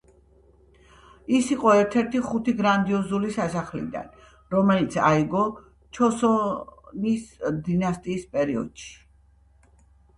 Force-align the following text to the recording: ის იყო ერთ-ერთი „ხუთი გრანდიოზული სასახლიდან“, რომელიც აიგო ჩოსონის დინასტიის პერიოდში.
ის 1.39 1.49
იყო 1.55 1.73
ერთ-ერთი 1.81 2.21
„ხუთი 2.29 2.55
გრანდიოზული 2.63 3.29
სასახლიდან“, 3.37 4.09
რომელიც 4.57 4.99
აიგო 5.13 5.45
ჩოსონის 5.99 7.31
დინასტიის 7.73 8.29
პერიოდში. 8.37 8.95